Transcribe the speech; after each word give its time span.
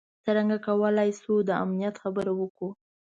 څرنګه 0.23 0.57
کولای 0.67 1.09
شو 1.21 1.35
د 1.49 1.49
امنیت 1.63 1.95
خبره 2.03 2.31
وکړو. 2.35 2.69